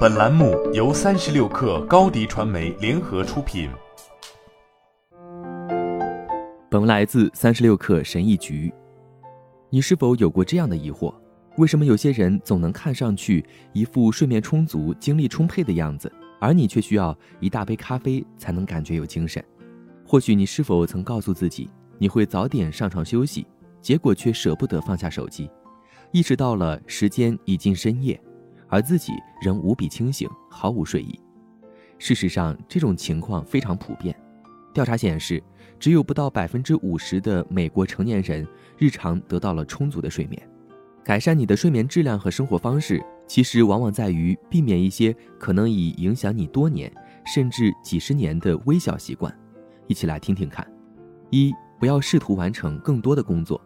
[0.00, 3.70] 本栏目由三十六氪高低传媒联合出品。
[6.68, 8.70] 本文来自三十六氪神医局。
[9.70, 11.14] 你是否有过这样的疑惑？
[11.56, 19.42] 为什么有些人总能看上去一副睡眠充足、精力充沛的样子，而你却需要一大杯咖啡才能感觉有精神？
[20.04, 23.46] 或许你是否曾告诉自己你会早点上床休息，
[23.80, 25.50] 结果却舍不得放下手机，
[26.12, 28.20] 意识到了时间已近深夜，
[28.70, 29.12] 而自己
[29.42, 31.20] 仍无比清醒，毫无睡意。
[31.98, 34.14] 事实上，这种情况非常普遍。
[34.72, 35.42] 调查显示，
[35.78, 38.46] 只有不到百分之五十的美国成年人
[38.78, 40.40] 日常得到了充足的睡眠。
[41.02, 46.92] 改善你的睡眠质量和生活方式，其实往往在于避免一些可能已影响你多年
[47.26, 49.36] 甚至几十年的微小习惯。
[49.88, 50.64] 一起来听听看：
[51.30, 53.60] 一、不要试图完成更多的工作，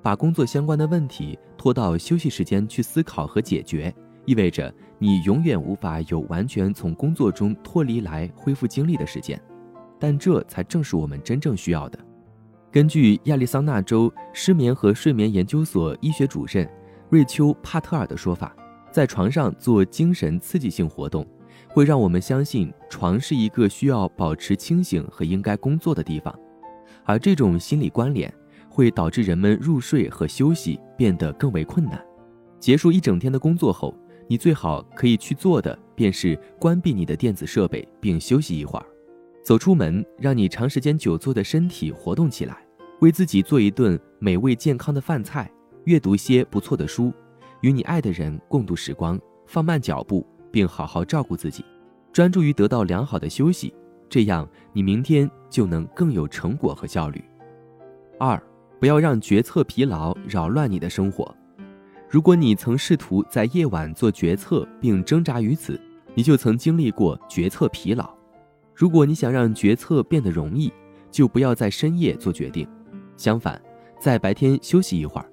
[0.00, 3.92] 把工作相关的问题拖到休息时间去思考和解决，
[4.26, 9.40] 意味着你永远无法有完全从工作中脱离来恢复精力的时间。
[9.98, 11.98] 但这才正是我们真正需要的。
[12.70, 16.68] 根据亚利桑那州失眠和睡眠研究所医学主任
[17.08, 18.54] 瑞秋·帕特尔的说法，
[18.90, 21.26] 在床上做精神刺激性活动。
[21.68, 26.34] 会让我们相信床是一个需要保持清醒和应该工作的地方，
[27.04, 28.32] 而这种心理关联
[28.70, 32.02] 会导致人们入睡和休息变得更为困难。
[32.58, 33.94] 结束一整天的工作后，
[34.26, 38.86] 你最好可以去做的便是关闭你的电子设备并休息一会儿，
[39.42, 42.58] 走出门，让你长时间久坐的身体活动起来，
[43.00, 45.50] 为自己做一顿美味健康的饭菜，
[45.84, 47.12] 阅读些不错的书，
[47.60, 50.26] 与你爱的人共度时光，放慢脚步。
[50.48, 51.62] 并好好照顾自己，
[52.14, 53.74] 专注于得到良好的休息，
[54.08, 57.22] 这样你明天就能更有成果和效率。
[58.18, 58.42] 二，
[58.80, 61.36] 不要让决策疲劳扰乱你的生活。
[62.08, 65.80] 如果你曾试图在夜晚做决策并挣扎于此，
[66.14, 68.08] 你就曾经历过决策疲劳。
[68.74, 70.72] 如果你想让决策变得容易，
[71.10, 72.68] 就不要在深夜做决定，
[73.16, 73.60] 相反，
[74.00, 75.26] 在白天休息一会儿，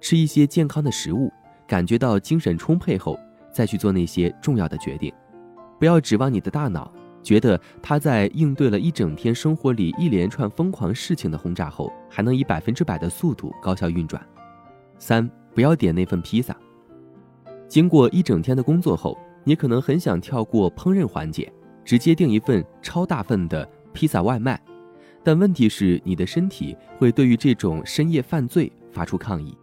[0.00, 1.32] 吃一些健康的食物，
[1.66, 3.18] 感觉到精神充沛后。
[3.52, 5.10] 再去做那些重要的决定，
[5.78, 14.22] 不要指望你的大脑觉得它在应对了一整天生活里一连串疯狂事情的轰炸后，还能以百分之百的速度高效运转。
[14.98, 15.26] 三，
[15.56, 16.54] 不要点那份披萨。
[17.66, 21.50] 经过一整天的工作后，你可能很想跳过烹饪环节，
[21.82, 24.62] 直接订一份超大份的披萨外卖，
[25.24, 29.56] 但问题是你的身体会对于这种深夜犯罪发出抗议。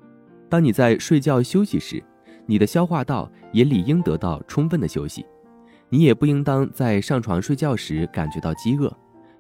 [0.49, 2.03] 当你在睡觉休息时。
[2.45, 5.25] 你的消化道也理应得到充分的休息，
[5.87, 8.93] 你也不应当在上床睡觉时感觉到饥饿。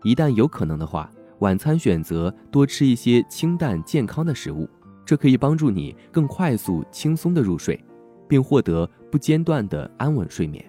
[0.03, 4.69] 一旦有可能的话，晚餐选择多吃一些清淡健康的食物，
[5.05, 7.83] 这可以帮助你更快速、轻松地入睡，
[8.27, 10.63] 并获得不间断的安稳睡眠。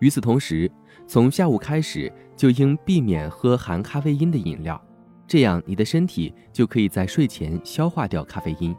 [0.00, 0.70] 与此同时，
[1.06, 4.80] 从下午开始就应避免喝含咖啡因的饮料，
[5.26, 8.74] 这样你的身体就可以在睡前消化掉咖啡因。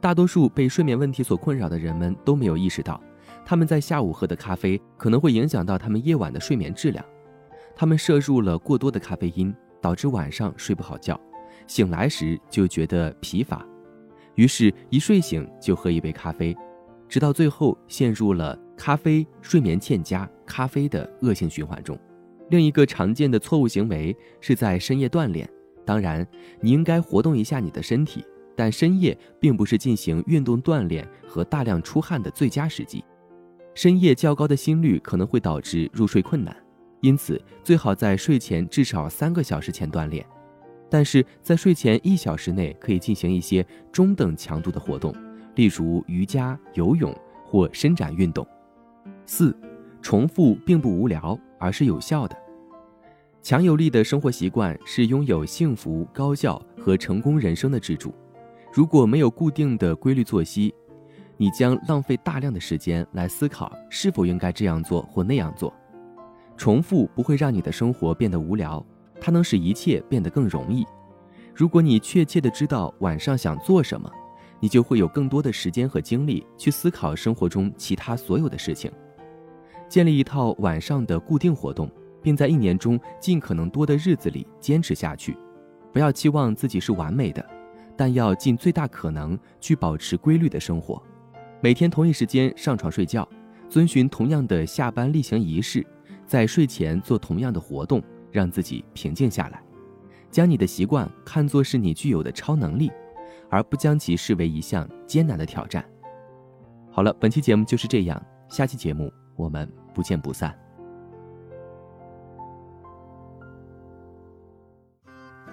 [0.00, 3.00] 大多数被睡眠问题所困扰的人们都没有意识到，
[3.44, 7.04] 他们在下午喝的咖啡可能会影响到他们夜晚的睡眠质量。
[7.74, 11.20] 他们摄入了过多的咖啡因，导致晚上睡不好觉，
[11.66, 13.66] 醒来时就觉得疲乏，
[14.38, 16.56] 于是，一睡醒就喝一杯咖啡，
[17.08, 21.98] 直到最后陷入了咖啡睡眠欠佳、咖啡的恶性循环中。
[22.48, 25.50] 另一个常见的错误行为是在深夜锻炼，
[25.84, 26.24] 当然，
[26.60, 28.24] 你应该活动一下你的身体。
[28.54, 33.04] 但深夜并不是进行运动锻炼和大量出汗的最佳时机，
[33.74, 36.56] 深夜较高的心率可能会导致入睡困难，
[37.00, 40.24] 因此最好在睡前至少三个小时前锻炼。
[40.90, 45.14] 但是在睡前一小时内可以进行一些中等强度的活动，
[45.54, 48.46] 例如瑜伽、游泳或伸展运动。
[49.26, 49.56] 四，
[50.00, 52.36] 重复并不无聊，而是有效的。
[53.42, 58.12] 强有力的生活习惯是拥有幸福、高效和成功人生的支柱。
[58.72, 60.74] 如果没有固定的规律作息，
[61.36, 65.72] 你将浪费大量的时间来思考是否应该这样做或那样做。
[66.56, 68.84] 重复不会让你的生活变得无聊，
[69.20, 70.86] 它能使一切变得更容易。
[71.54, 74.10] 如果你确切的知道晚上想做什么，
[74.60, 78.90] 你就会有更多的时间和精力去思考生活中其他所有的事情。
[79.88, 81.90] 建立一套晚上的固定活动，
[82.22, 85.36] 并在一年中尽可能多的日子里坚持下去。
[85.92, 87.44] 不要期望自己是完美的。
[87.96, 91.02] 但要尽最大可能去保持规律的生活，
[91.60, 93.28] 每天同一时间上床睡觉，
[93.68, 95.84] 遵循同样的下班例行仪式，
[96.24, 99.62] 在睡前做同样的活动，让自己平静下来
[100.30, 102.90] 将你的习惯看作是你具有的超能力
[103.50, 105.84] 而不将其视为一项艰难的挑战。
[106.90, 110.56] 好了本期节目就是这样下期节目我们不见不散。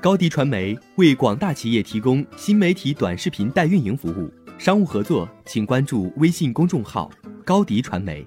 [0.02, 7.10] 高迪传媒为广大企业提供新媒体短视频代运营服务商务合作请关注微信公众号
[7.44, 8.24] 高迪传媒